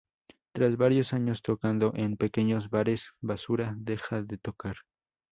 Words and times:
Tras 0.55 0.77
varios 0.77 1.13
años 1.13 1.43
tocando 1.43 1.91
en 1.95 2.17
pequeños 2.17 2.71
bares, 2.71 3.11
Basura 3.21 3.75
deja 3.77 4.23
de 4.23 4.39
tocar. 4.39 4.77